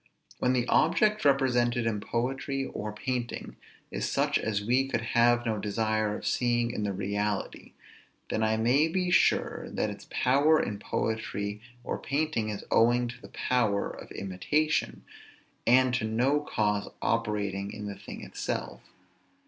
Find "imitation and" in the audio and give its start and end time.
14.13-15.93